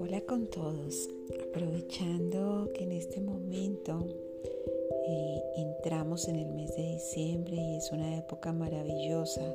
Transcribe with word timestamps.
Hola 0.00 0.20
con 0.26 0.48
todos, 0.48 1.08
aprovechando 1.48 2.72
que 2.74 2.82
en 2.82 2.90
este 2.90 3.20
momento 3.20 4.04
eh, 5.06 5.42
entramos 5.56 6.26
en 6.26 6.34
el 6.36 6.52
mes 6.52 6.74
de 6.74 6.82
diciembre 6.82 7.54
y 7.56 7.76
es 7.76 7.92
una 7.92 8.18
época 8.18 8.52
maravillosa 8.52 9.54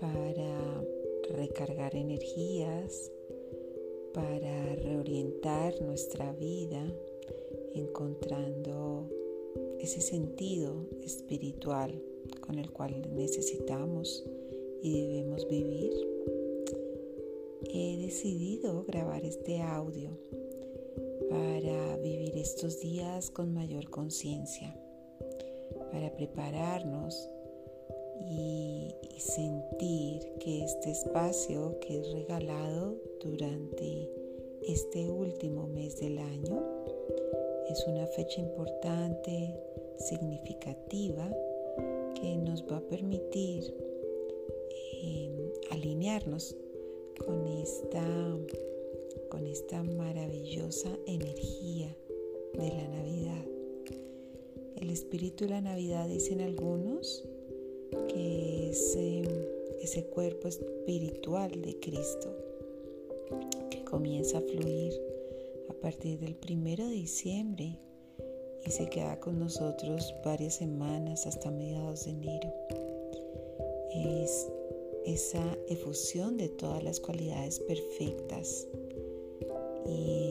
para 0.00 0.84
recargar 1.28 1.94
energías, 1.94 3.12
para 4.12 4.74
reorientar 4.74 5.80
nuestra 5.82 6.32
vida, 6.32 6.84
encontrando 7.74 9.08
ese 9.78 10.00
sentido 10.00 10.88
espiritual 11.04 12.09
con 12.50 12.58
el 12.58 12.72
cual 12.72 13.00
necesitamos 13.14 14.24
y 14.82 15.02
debemos 15.02 15.46
vivir. 15.46 15.92
He 17.72 17.96
decidido 17.98 18.82
grabar 18.88 19.24
este 19.24 19.60
audio 19.60 20.10
para 21.28 21.96
vivir 21.98 22.36
estos 22.36 22.80
días 22.80 23.30
con 23.30 23.54
mayor 23.54 23.88
conciencia, 23.88 24.76
para 25.92 26.12
prepararnos 26.16 27.30
y, 28.20 28.96
sentir 29.18 30.32
que 30.40 30.64
este 30.64 30.90
espacio 30.90 31.78
que 31.80 32.00
es 32.00 32.10
regalado 32.12 32.96
durante 33.22 34.10
este 34.66 35.10
último 35.10 35.66
mes 35.66 36.00
del 36.00 36.18
año 36.18 36.64
es 37.68 37.86
una 37.86 38.06
fecha 38.06 38.40
importante, 38.40 39.54
significativa, 39.98 41.30
que 42.14 42.36
nos 42.36 42.64
va 42.64 42.78
a 42.78 42.88
permitir 42.88 43.74
em, 45.02 45.32
alinearnos 45.70 46.56
con 47.24 47.46
esta, 47.46 48.04
con 49.28 49.46
esta 49.46 49.82
maravillosa 49.82 50.90
energía 51.06 51.96
de 52.54 52.68
la 52.68 52.88
Navidad. 52.88 53.44
El 54.76 54.90
espíritu 54.90 55.44
de 55.44 55.50
la 55.50 55.60
Navidad 55.60 56.08
dicen 56.08 56.40
algunos 56.40 57.24
que 58.08 58.70
es 58.70 58.96
em, 58.96 59.24
ese 59.80 60.04
cuerpo 60.04 60.48
espiritual 60.48 61.62
de 61.62 61.78
Cristo 61.80 62.36
que 63.70 63.84
comienza 63.84 64.38
a 64.38 64.42
fluir 64.42 64.92
a 65.68 65.74
partir 65.74 66.18
del 66.18 66.34
primero 66.34 66.86
de 66.86 66.94
diciembre 66.94 67.78
y 68.64 68.70
se 68.70 68.88
queda 68.88 69.18
con 69.20 69.38
nosotros 69.38 70.14
varias 70.24 70.54
semanas 70.54 71.26
hasta 71.26 71.50
mediados 71.50 72.04
de 72.04 72.10
enero. 72.10 72.52
Es 73.92 74.48
esa 75.04 75.56
efusión 75.68 76.36
de 76.36 76.48
todas 76.48 76.82
las 76.82 77.00
cualidades 77.00 77.58
perfectas 77.60 78.66
y 79.86 80.30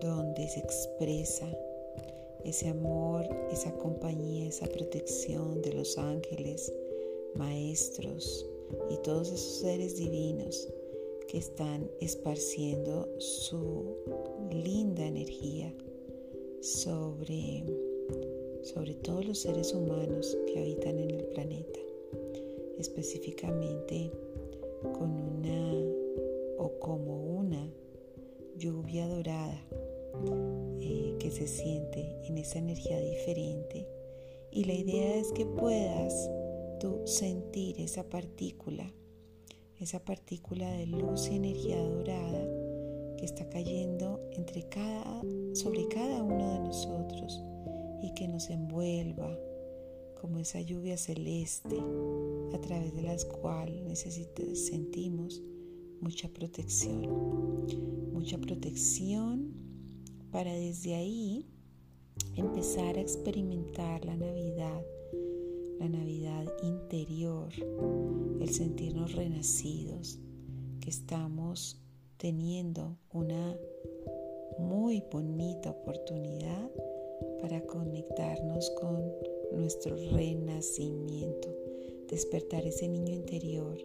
donde 0.00 0.48
se 0.48 0.60
expresa 0.60 1.46
ese 2.44 2.68
amor, 2.68 3.26
esa 3.50 3.72
compañía, 3.78 4.48
esa 4.48 4.66
protección 4.66 5.62
de 5.62 5.72
los 5.72 5.96
ángeles, 5.96 6.72
maestros 7.34 8.46
y 8.90 8.96
todos 8.98 9.28
esos 9.28 9.60
seres 9.60 9.96
divinos 9.96 10.68
que 11.28 11.38
están 11.38 11.90
esparciendo 12.00 13.08
su 13.18 13.96
linda 14.50 15.06
energía 15.06 15.74
sobre, 16.74 17.64
sobre 18.62 18.94
todos 18.94 19.24
los 19.24 19.38
seres 19.38 19.72
humanos 19.72 20.36
que 20.46 20.58
habitan 20.58 20.98
en 20.98 21.10
el 21.12 21.24
planeta, 21.26 21.78
específicamente 22.78 24.10
con 24.82 25.10
una 25.10 25.72
o 26.58 26.78
como 26.80 27.38
una 27.38 27.72
lluvia 28.56 29.06
dorada 29.08 29.64
eh, 30.80 31.14
que 31.20 31.30
se 31.30 31.46
siente 31.46 32.16
en 32.24 32.38
esa 32.38 32.58
energía 32.58 33.00
diferente. 33.00 33.86
Y 34.50 34.64
la 34.64 34.74
idea 34.74 35.16
es 35.16 35.32
que 35.32 35.46
puedas 35.46 36.28
tú 36.80 37.02
sentir 37.06 37.80
esa 37.80 38.02
partícula, 38.08 38.92
esa 39.80 40.04
partícula 40.04 40.70
de 40.72 40.86
luz 40.86 41.28
y 41.30 41.36
energía 41.36 41.82
dorada 41.82 42.43
que 43.24 43.28
está 43.28 43.48
cayendo 43.48 44.20
entre 44.32 44.68
cada, 44.68 45.22
sobre 45.54 45.88
cada 45.88 46.22
uno 46.22 46.52
de 46.52 46.58
nosotros 46.58 47.42
y 48.02 48.12
que 48.12 48.28
nos 48.28 48.50
envuelva 48.50 49.34
como 50.20 50.38
esa 50.40 50.60
lluvia 50.60 50.98
celeste 50.98 51.74
a 52.52 52.60
través 52.60 52.94
de 52.94 53.00
las 53.00 53.24
cuales 53.24 54.04
sentimos 54.52 55.42
mucha 56.02 56.28
protección. 56.28 57.64
Mucha 58.12 58.36
protección 58.36 59.54
para 60.30 60.52
desde 60.52 60.94
ahí 60.94 61.46
empezar 62.36 62.98
a 62.98 63.00
experimentar 63.00 64.04
la 64.04 64.16
Navidad, 64.18 64.82
la 65.78 65.88
Navidad 65.88 66.44
interior, 66.62 67.48
el 68.38 68.50
sentirnos 68.50 69.14
renacidos, 69.14 70.18
que 70.80 70.90
estamos 70.90 71.80
teniendo 72.18 72.96
una 73.12 73.58
muy 74.58 75.02
bonita 75.10 75.70
oportunidad 75.70 76.70
para 77.40 77.60
conectarnos 77.62 78.70
con 78.80 79.12
nuestro 79.52 79.96
renacimiento, 79.96 81.48
despertar 82.08 82.66
ese 82.66 82.88
niño 82.88 83.14
interior 83.14 83.76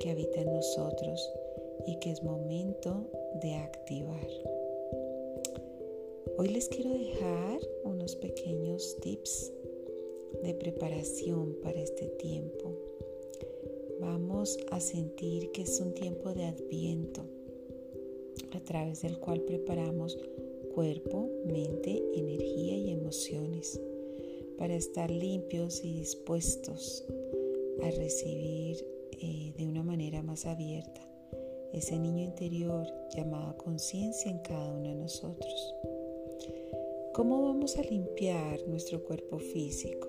que 0.00 0.10
habita 0.10 0.40
en 0.40 0.52
nosotros 0.52 1.32
y 1.86 1.98
que 2.00 2.10
es 2.10 2.22
momento 2.22 3.10
de 3.42 3.54
activar. 3.54 4.28
Hoy 6.36 6.48
les 6.48 6.68
quiero 6.68 6.90
dejar 6.90 7.60
unos 7.84 8.14
pequeños 8.16 8.96
tips 9.00 9.52
de 10.42 10.54
preparación 10.54 11.56
para 11.62 11.80
este 11.80 12.06
tiempo. 12.18 12.76
Vamos 14.00 14.56
a 14.70 14.78
sentir 14.78 15.50
que 15.52 15.62
es 15.62 15.80
un 15.80 15.94
tiempo 15.94 16.32
de 16.32 16.44
adviento 16.44 17.37
a 18.54 18.60
través 18.60 19.02
del 19.02 19.18
cual 19.18 19.40
preparamos 19.42 20.18
cuerpo, 20.74 21.28
mente, 21.46 22.02
energía 22.14 22.76
y 22.76 22.90
emociones 22.90 23.80
para 24.58 24.74
estar 24.74 25.10
limpios 25.10 25.84
y 25.84 25.94
dispuestos 25.94 27.04
a 27.82 27.90
recibir 27.90 28.84
eh, 29.20 29.52
de 29.56 29.66
una 29.66 29.82
manera 29.82 30.22
más 30.22 30.46
abierta 30.46 31.00
ese 31.72 31.98
niño 31.98 32.24
interior 32.24 32.86
llamado 33.14 33.56
conciencia 33.58 34.30
en 34.30 34.38
cada 34.38 34.72
uno 34.72 34.88
de 34.88 34.94
nosotros. 34.94 35.74
¿Cómo 37.12 37.42
vamos 37.42 37.76
a 37.76 37.82
limpiar 37.82 38.66
nuestro 38.68 39.04
cuerpo 39.04 39.38
físico? 39.38 40.08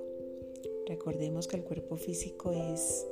Recordemos 0.88 1.48
que 1.48 1.58
el 1.58 1.64
cuerpo 1.64 1.96
físico 1.96 2.52
es 2.52 3.08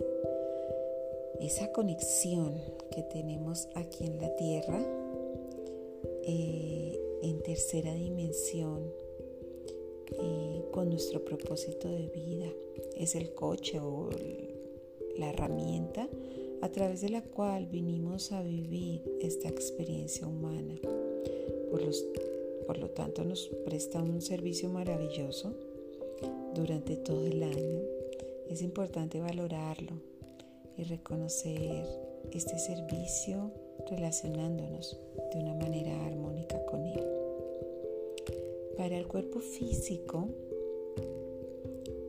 esa 1.39 1.72
conexión 1.72 2.59
que 2.91 3.03
tenemos 3.03 3.67
aquí 3.75 4.05
en 4.05 4.19
la 4.19 4.35
tierra 4.35 5.06
eh, 6.27 6.99
en 7.23 7.41
tercera 7.41 7.93
dimensión 7.93 8.83
eh, 10.11 10.65
con 10.71 10.89
nuestro 10.89 11.23
propósito 11.23 11.88
de 11.88 12.09
vida. 12.09 12.51
Es 12.97 13.15
el 13.15 13.33
coche 13.33 13.79
o 13.79 14.09
la 15.17 15.29
herramienta 15.29 16.09
a 16.61 16.69
través 16.69 17.01
de 17.01 17.09
la 17.09 17.21
cual 17.21 17.67
vinimos 17.67 18.31
a 18.31 18.43
vivir 18.43 19.03
esta 19.21 19.47
experiencia 19.47 20.27
humana 20.27 20.75
por 21.71 21.81
los 21.81 22.05
por 22.66 22.77
lo 22.79 22.89
tanto 22.89 23.23
nos 23.23 23.47
presta 23.63 24.03
un 24.03 24.21
servicio 24.21 24.67
maravilloso 24.67 25.53
durante 26.53 26.97
todo 26.97 27.25
el 27.25 27.41
año. 27.41 27.79
Es 28.49 28.61
importante 28.61 29.21
valorarlo 29.21 29.93
y 30.78 30.84
reconocer 30.84 31.85
este 32.34 32.59
servicio 32.59 33.52
relacionándonos 33.85 35.00
de 35.34 35.40
una 35.40 35.53
manera 35.53 36.06
armónica 36.06 36.64
con 36.66 36.85
él. 36.85 37.03
Para 38.76 38.97
el 38.97 39.08
cuerpo 39.08 39.40
físico, 39.40 40.28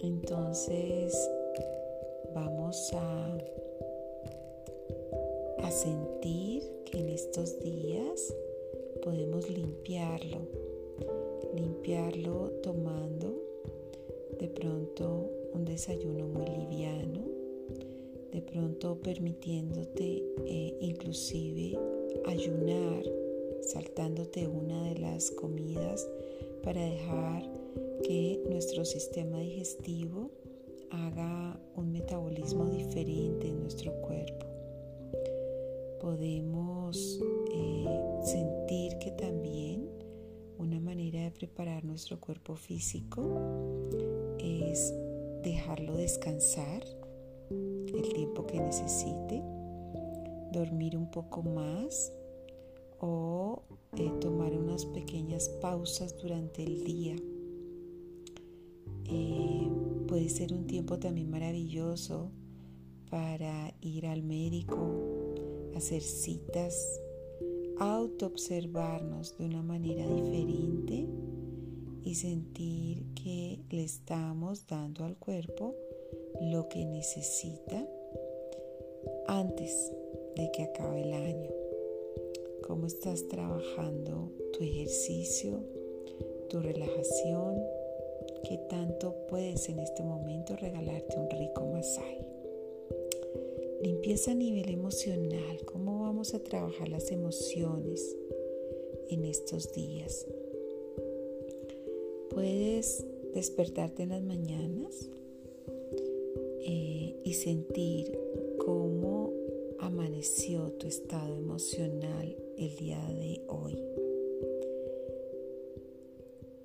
entonces 0.03 1.31
vamos 2.35 2.93
a, 2.94 3.38
a 5.59 5.70
sentir 5.70 6.62
que 6.85 6.99
en 7.00 7.09
estos 7.11 7.59
días 7.61 8.35
podemos 9.03 9.49
limpiarlo, 9.49 10.38
limpiarlo 11.55 12.50
tomando 12.62 13.35
de 14.38 14.49
pronto 14.49 15.31
un 15.55 15.65
desayuno 15.65 16.26
muy 16.26 16.47
liviano, 16.47 17.38
de 18.38 18.43
pronto 18.43 19.00
permitiéndote 19.00 20.23
eh, 20.46 20.79
inclusive 20.81 21.76
ayunar, 22.25 23.02
saltándote 23.62 24.46
una 24.46 24.85
de 24.85 25.00
las 25.00 25.32
comidas 25.32 26.08
para 26.62 26.81
dejar 26.81 27.43
que 28.05 28.40
nuestro 28.49 28.85
sistema 28.85 29.40
digestivo 29.40 30.31
haga 30.90 31.61
un 31.75 31.90
metabolismo 31.90 32.67
diferente 32.67 33.49
en 33.49 33.61
nuestro 33.61 33.93
cuerpo. 34.02 34.46
Podemos 36.00 37.20
eh, 37.52 37.87
sentir 38.23 38.99
que 38.99 39.11
también 39.19 39.91
una 40.58 40.79
manera 40.79 41.25
de 41.25 41.32
preparar 41.32 41.84
nuestro 41.84 42.20
cuerpo 42.20 42.55
físico 42.55 43.20
es 44.38 44.94
dejarlo 45.43 45.96
descansar 45.96 46.84
el 47.94 48.12
tiempo 48.12 48.46
que 48.46 48.61
necesite, 48.61 49.43
dormir 50.52 50.96
un 50.96 51.11
poco 51.11 51.43
más 51.43 52.12
o 53.00 53.62
eh, 53.96 54.11
tomar 54.20 54.52
unas 54.52 54.85
pequeñas 54.87 55.49
pausas 55.61 56.17
durante 56.20 56.62
el 56.62 56.85
día. 56.85 57.17
Eh, 59.06 59.69
puede 60.06 60.29
ser 60.29 60.52
un 60.52 60.67
tiempo 60.67 60.99
también 60.99 61.31
maravilloso 61.31 62.31
para 63.11 63.75
ir 63.81 64.06
al 64.06 64.23
médico, 64.23 64.76
hacer 65.75 66.02
citas, 66.02 67.00
autoobservarnos 67.79 69.38
de 69.38 69.44
una 69.44 69.62
manera 69.62 70.06
diferente 70.06 71.06
y 72.05 72.14
sentir 72.14 73.05
que 73.14 73.61
le 73.70 73.84
estamos 73.84 74.67
dando 74.67 75.05
al 75.05 75.17
cuerpo 75.17 75.75
lo 76.40 76.69
que 76.69 76.85
necesita 76.85 77.87
antes 79.26 79.93
de 80.37 80.50
que 80.52 80.62
acabe 80.62 81.02
el 81.02 81.12
año. 81.12 81.50
¿Cómo 82.67 82.87
estás 82.87 83.26
trabajando 83.29 84.31
tu 84.52 84.62
ejercicio, 84.62 85.61
tu 86.49 86.61
relajación? 86.61 87.62
¿Qué 88.44 88.58
tanto 88.69 89.14
puedes 89.29 89.69
en 89.69 89.81
este 89.81 90.02
momento 90.02 90.55
regalarte 90.56 91.19
un 91.19 91.31
rico 91.31 91.67
masaje? 91.67 92.25
Limpieza 93.82 94.32
a 94.32 94.34
nivel 94.34 94.70
emocional. 94.70 95.64
¿Cómo 95.64 96.02
vamos 96.02 96.34
a 96.34 96.43
trabajar 96.43 96.88
las 96.88 97.11
emociones 97.11 98.17
en 99.08 99.25
estos 99.25 99.73
días? 99.73 100.26
Puedes 102.31 103.05
despertarte 103.34 104.05
en 104.05 104.11
las 104.11 104.23
mañanas 104.23 105.08
eh, 106.70 107.19
y 107.25 107.32
sentir 107.32 108.12
cómo 108.59 109.32
amaneció 109.79 110.70
tu 110.73 110.87
estado 110.87 111.35
emocional 111.35 112.37
el 112.59 112.76
día 112.76 113.03
de 113.09 113.41
hoy. 113.49 113.82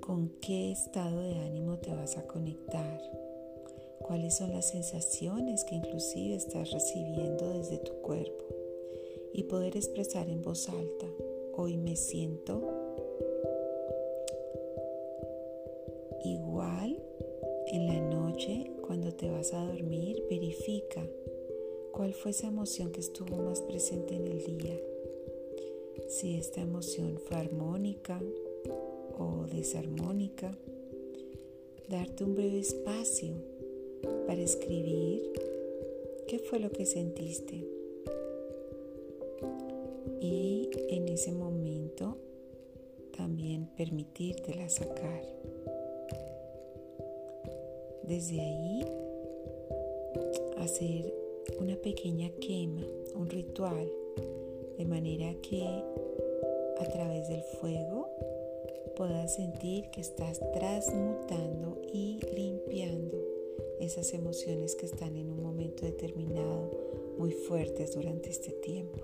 ¿Con 0.02 0.28
qué 0.42 0.74
estado 0.74 1.22
de 1.22 1.36
ánimo 1.36 1.78
te 1.78 1.96
vas 1.96 2.18
a 2.18 2.28
conectar? 2.28 3.02
¿Cuáles 4.00 4.36
son 4.36 4.52
las 4.52 4.72
sensaciones 4.72 5.64
que 5.64 5.76
inclusive 5.76 6.36
estás 6.36 6.72
recibiendo 6.72 7.54
desde 7.54 7.78
tu 7.78 7.94
cuerpo? 8.02 8.44
Y 9.32 9.44
poder 9.44 9.78
expresar 9.78 10.28
en 10.28 10.42
voz 10.42 10.68
alta, 10.68 11.08
hoy 11.56 11.78
me 11.78 11.96
siento 11.96 12.62
igual 16.26 16.83
te 19.24 19.30
vas 19.30 19.54
a 19.54 19.66
dormir, 19.66 20.22
verifica 20.30 21.02
cuál 21.94 22.14
fue 22.14 22.32
esa 22.32 22.48
emoción 22.48 22.92
que 22.92 23.00
estuvo 23.00 23.38
más 23.38 23.62
presente 23.62 24.16
en 24.16 24.28
el 24.28 24.44
día. 24.44 24.78
Si 26.10 26.36
esta 26.36 26.60
emoción 26.60 27.18
fue 27.26 27.38
armónica 27.38 28.22
o 29.18 29.46
desarmónica, 29.46 30.52
darte 31.88 32.26
un 32.26 32.36
breve 32.36 32.60
espacio 32.60 33.34
para 34.28 34.42
escribir 34.42 35.32
qué 36.28 36.40
fue 36.40 36.60
lo 36.60 36.70
que 36.70 36.86
sentiste. 36.86 37.66
Y 40.20 40.70
en 40.90 41.08
ese 41.08 41.32
momento 41.32 42.18
también 43.16 43.70
permitírtela 43.78 44.68
sacar. 44.68 45.24
Desde 48.06 48.42
ahí 48.42 49.03
hacer 50.64 51.14
una 51.60 51.76
pequeña 51.76 52.30
quema, 52.40 52.86
un 53.16 53.30
ritual, 53.30 53.92
de 54.78 54.86
manera 54.86 55.34
que 55.42 55.64
a 56.80 56.86
través 56.92 57.28
del 57.28 57.42
fuego 57.60 58.10
puedas 58.96 59.36
sentir 59.36 59.90
que 59.92 60.02
estás 60.02 60.40
transmutando 60.54 61.82
y 61.94 62.20
limpiando 62.36 63.18
esas 63.80 64.14
emociones 64.14 64.76
que 64.76 64.86
están 64.86 65.18
en 65.18 65.30
un 65.30 65.42
momento 65.44 65.86
determinado 65.86 66.72
muy 67.18 67.32
fuertes 67.32 67.96
durante 67.96 68.30
este 68.30 68.52
tiempo. 68.52 69.02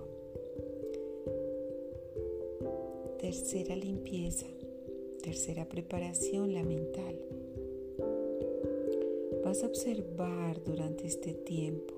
Tercera 3.18 3.76
limpieza, 3.76 4.46
tercera 5.22 5.68
preparación, 5.68 6.54
la 6.54 6.62
mental. 6.62 7.16
Vas 9.50 9.64
a 9.64 9.66
observar 9.66 10.62
durante 10.62 11.08
este 11.08 11.34
tiempo 11.34 11.94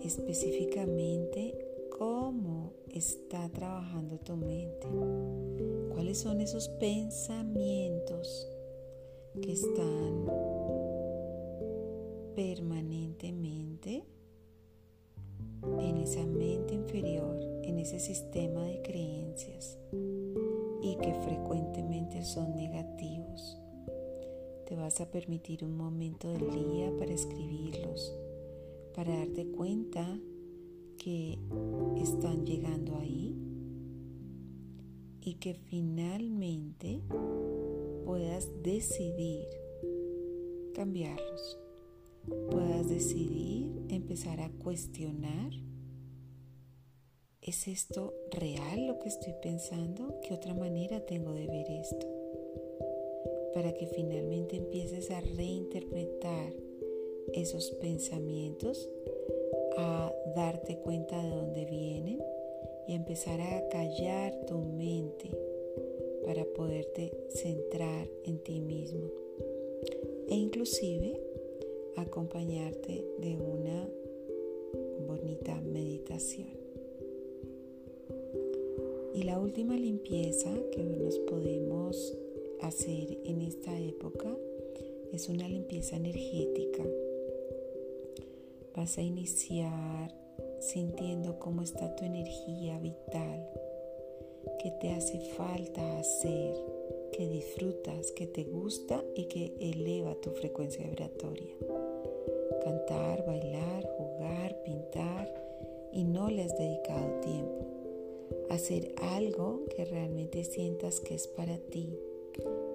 específicamente 0.00 1.58
cómo 1.98 2.72
está 2.88 3.48
trabajando 3.48 4.16
tu 4.20 4.36
mente. 4.36 4.86
¿Cuáles 5.92 6.18
son 6.18 6.40
esos 6.40 6.68
pensamientos 6.68 8.48
que 9.42 9.54
están 9.54 10.26
permanentemente 12.36 14.04
en 15.80 15.96
esa 15.96 16.24
mente 16.26 16.74
inferior, 16.74 17.40
en 17.64 17.80
ese 17.80 17.98
sistema 17.98 18.66
de 18.66 18.82
creencias 18.82 19.80
y 20.80 20.94
que 20.94 21.12
frecuentemente 21.24 22.22
son 22.22 22.54
negativos? 22.54 23.65
Te 24.66 24.74
vas 24.74 25.00
a 25.00 25.08
permitir 25.10 25.62
un 25.62 25.76
momento 25.76 26.32
del 26.32 26.50
día 26.50 26.92
para 26.98 27.12
escribirlos, 27.12 28.12
para 28.96 29.16
darte 29.16 29.46
cuenta 29.46 30.18
que 30.98 31.38
están 32.02 32.44
llegando 32.44 32.96
ahí 32.96 33.36
y 35.20 35.34
que 35.34 35.54
finalmente 35.54 37.00
puedas 38.04 38.50
decidir 38.64 39.46
cambiarlos, 40.74 41.60
puedas 42.50 42.88
decidir 42.88 43.70
empezar 43.88 44.40
a 44.40 44.50
cuestionar, 44.50 45.52
¿es 47.40 47.68
esto 47.68 48.14
real 48.32 48.88
lo 48.88 48.98
que 48.98 49.10
estoy 49.10 49.34
pensando? 49.40 50.18
¿Qué 50.26 50.34
otra 50.34 50.54
manera 50.54 51.06
tengo 51.06 51.32
de 51.34 51.46
ver 51.46 51.70
esto? 51.70 52.25
Para 53.56 53.72
que 53.72 53.86
finalmente 53.86 54.54
empieces 54.54 55.10
a 55.10 55.18
reinterpretar 55.18 56.52
esos 57.32 57.70
pensamientos, 57.70 58.90
a 59.78 60.12
darte 60.36 60.76
cuenta 60.76 61.22
de 61.22 61.30
dónde 61.30 61.64
vienen 61.64 62.22
y 62.86 62.92
empezar 62.92 63.40
a 63.40 63.66
callar 63.70 64.44
tu 64.44 64.58
mente 64.58 65.30
para 66.26 66.44
poderte 66.44 67.16
centrar 67.30 68.06
en 68.24 68.40
ti 68.40 68.60
mismo 68.60 69.08
e 70.28 70.34
inclusive 70.34 71.18
acompañarte 71.96 73.06
de 73.20 73.36
una 73.38 73.88
bonita 75.08 75.58
meditación. 75.62 76.50
Y 79.14 79.22
la 79.22 79.40
última 79.40 79.78
limpieza 79.78 80.50
que 80.72 80.84
nos 80.84 81.18
podemos 81.20 82.18
hacer 82.62 83.18
en 83.24 83.42
esta 83.42 83.78
época 83.78 84.34
es 85.12 85.28
una 85.28 85.48
limpieza 85.48 85.96
energética. 85.96 86.84
Vas 88.74 88.98
a 88.98 89.02
iniciar 89.02 90.14
sintiendo 90.60 91.38
cómo 91.38 91.62
está 91.62 91.94
tu 91.96 92.04
energía 92.04 92.78
vital, 92.78 93.48
que 94.62 94.70
te 94.80 94.90
hace 94.90 95.20
falta 95.36 95.98
hacer, 95.98 96.54
que 97.12 97.28
disfrutas, 97.28 98.10
que 98.12 98.26
te 98.26 98.44
gusta 98.44 99.02
y 99.14 99.24
que 99.24 99.54
eleva 99.60 100.14
tu 100.16 100.30
frecuencia 100.30 100.84
vibratoria. 100.84 101.54
Cantar, 102.62 103.24
bailar, 103.26 103.88
jugar, 103.96 104.62
pintar 104.64 105.32
y 105.92 106.04
no 106.04 106.30
le 106.30 106.42
has 106.42 106.56
dedicado 106.58 107.20
tiempo. 107.20 107.66
Hacer 108.50 108.94
algo 108.98 109.64
que 109.74 109.84
realmente 109.84 110.44
sientas 110.44 111.00
que 111.00 111.14
es 111.14 111.26
para 111.26 111.58
ti, 111.58 111.98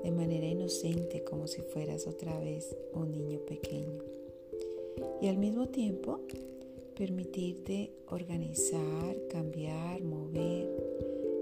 de 0.03 0.11
manera 0.11 0.45
inocente 0.47 1.23
como 1.23 1.47
si 1.47 1.61
fueras 1.61 2.07
otra 2.07 2.39
vez 2.39 2.75
un 2.93 3.11
niño 3.11 3.39
pequeño. 3.39 4.03
Y 5.21 5.27
al 5.27 5.37
mismo 5.37 5.67
tiempo 5.67 6.19
permitirte 6.95 7.91
organizar, 8.09 9.15
cambiar, 9.29 10.03
mover 10.03 10.69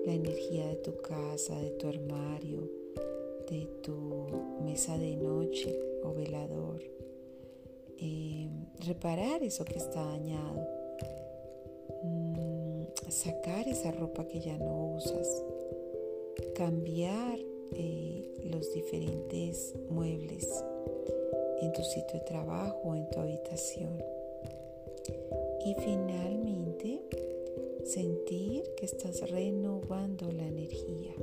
la 0.05 0.13
energía 0.13 0.67
de 0.67 0.75
tu 0.75 0.95
casa, 1.01 1.59
de 1.59 1.71
tu 1.71 1.87
armario, 1.87 2.69
de 3.49 3.67
tu 3.81 4.27
mesa 4.63 4.97
de 4.97 5.15
noche 5.15 5.77
o 6.03 6.13
velador, 6.13 6.81
eh, 7.97 8.49
reparar 8.85 9.43
eso 9.43 9.65
que 9.65 9.77
está 9.77 10.03
dañado, 10.03 10.67
mm, 12.03 12.83
sacar 13.09 13.67
esa 13.67 13.91
ropa 13.91 14.27
que 14.27 14.39
ya 14.39 14.57
no 14.57 14.95
usas, 14.95 15.43
cambiar 16.55 17.39
los 18.43 18.73
diferentes 18.73 19.73
muebles 19.89 20.47
en 21.61 21.71
tu 21.73 21.83
sitio 21.83 22.19
de 22.19 22.25
trabajo 22.25 22.79
o 22.83 22.95
en 22.95 23.09
tu 23.09 23.19
habitación. 23.19 24.01
Y 25.65 25.75
finalmente, 25.75 27.01
sentir 27.83 28.63
que 28.77 28.85
estás 28.85 29.29
renovando 29.29 30.31
la 30.31 30.47
energía. 30.47 31.13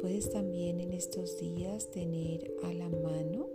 Puedes 0.00 0.30
también 0.30 0.80
en 0.80 0.92
estos 0.92 1.38
días 1.38 1.90
tener 1.90 2.52
a 2.64 2.72
la 2.72 2.88
mano 2.88 3.48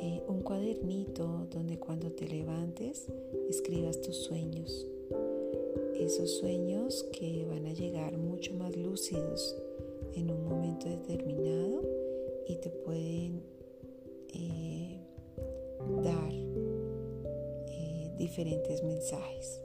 eh, 0.00 0.22
un 0.28 0.42
cuadernito 0.42 1.46
donde 1.50 1.78
cuando 1.78 2.12
te 2.12 2.28
levantes 2.28 3.06
escribas 3.48 4.00
tus 4.00 4.16
sueños. 4.16 4.86
Esos 5.98 6.38
sueños 6.38 7.04
que 7.12 7.44
van 7.46 7.66
a 7.66 7.72
llegar 7.72 8.16
mucho 8.16 8.54
más 8.54 8.76
lúcidos 8.76 9.56
en 10.14 10.30
un 10.30 10.44
momento 10.48 10.88
determinado 10.88 11.82
y 12.46 12.56
te 12.56 12.70
pueden 12.70 13.42
eh, 14.34 15.00
dar 16.02 16.32
eh, 17.68 18.10
diferentes 18.18 18.82
mensajes. 18.82 19.60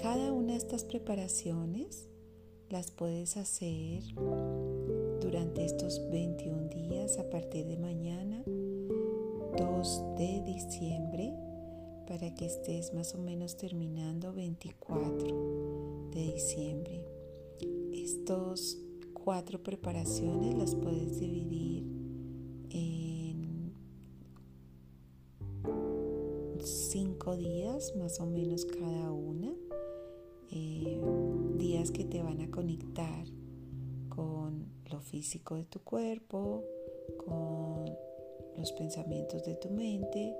cada 0.00 0.32
una 0.32 0.52
de 0.52 0.58
estas 0.58 0.84
preparaciones 0.84 2.08
las 2.70 2.90
puedes 2.90 3.36
hacer 3.36 4.02
durante 5.20 5.64
estos 5.64 6.08
21 6.10 6.68
días 6.68 7.18
a 7.18 7.28
partir 7.30 7.66
de 7.66 7.76
mañana, 7.76 8.42
2 8.46 10.02
de 10.18 10.42
diciembre, 10.44 11.32
para 12.06 12.34
que 12.34 12.46
estés 12.46 12.94
más 12.94 13.14
o 13.14 13.18
menos 13.18 13.56
terminando 13.56 14.32
24 14.32 16.10
de 16.12 16.32
diciembre. 16.32 16.75
Estos 18.26 18.76
cuatro 19.14 19.62
preparaciones 19.62 20.58
las 20.58 20.74
puedes 20.74 21.20
dividir 21.20 21.84
en 22.70 23.72
cinco 26.58 27.36
días 27.36 27.94
más 27.94 28.18
o 28.18 28.26
menos 28.26 28.64
cada 28.64 29.12
una, 29.12 29.54
eh, 30.50 31.00
días 31.56 31.92
que 31.92 32.04
te 32.04 32.20
van 32.20 32.40
a 32.40 32.50
conectar 32.50 33.26
con 34.08 34.66
lo 34.90 35.00
físico 35.02 35.54
de 35.54 35.64
tu 35.66 35.78
cuerpo, 35.84 36.64
con 37.24 37.84
los 38.58 38.72
pensamientos 38.72 39.44
de 39.44 39.54
tu 39.54 39.70
mente, 39.70 40.34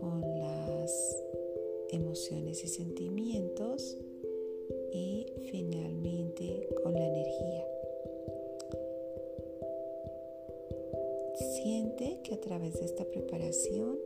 con 0.00 0.20
las 0.40 1.22
emociones 1.90 2.64
y 2.64 2.66
sentimientos 2.66 3.96
y 4.94 5.26
finalmente 5.50 6.68
con 6.82 6.94
la 6.94 7.04
energía. 7.04 7.66
Siente 11.56 12.20
que 12.22 12.34
a 12.34 12.40
través 12.40 12.74
de 12.74 12.84
esta 12.84 13.04
preparación, 13.04 13.98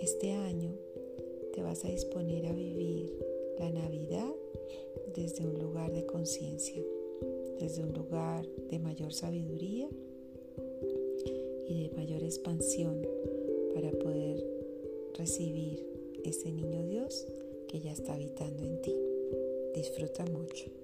este 0.00 0.32
año, 0.32 0.72
te 1.52 1.62
vas 1.62 1.84
a 1.84 1.88
disponer 1.88 2.46
a 2.46 2.52
vivir 2.52 3.12
la 3.58 3.70
Navidad 3.70 4.32
desde 5.14 5.46
un 5.46 5.58
lugar 5.58 5.92
de 5.92 6.06
conciencia, 6.06 6.82
desde 7.58 7.82
un 7.82 7.92
lugar 7.92 8.46
de 8.70 8.78
mayor 8.78 9.12
sabiduría 9.12 9.86
y 11.68 11.88
de 11.88 11.94
mayor 11.94 12.22
expansión 12.22 13.06
para 13.74 13.90
poder 13.90 14.42
recibir 15.18 15.84
ese 16.24 16.50
niño 16.52 16.86
Dios 16.86 17.26
que 17.68 17.80
ya 17.80 17.92
está 17.92 18.14
habitando 18.14 18.64
en 18.64 18.80
ti. 18.80 19.09
Disfruta 19.74 20.24
mucho. 20.24 20.79